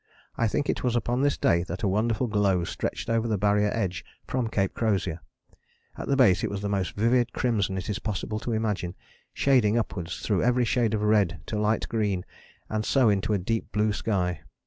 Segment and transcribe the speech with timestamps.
[0.35, 3.69] I think it was upon this day that a wonderful glow stretched over the Barrier
[3.71, 5.19] edge from Cape Crozier:
[5.95, 8.95] at the base it was the most vivid crimson it is possible to imagine,
[9.31, 12.25] shading upwards through every shade of red to light green,
[12.67, 14.41] and so into a deep blue sky.